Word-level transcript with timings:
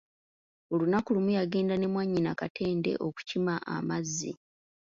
Olunaku 0.73 1.09
lumu 1.15 1.31
yagenda 1.37 1.75
ne 1.77 1.87
mwanyina 1.93 2.31
Katende 2.39 2.91
okukima 3.07 3.53
amazzi. 3.75 4.31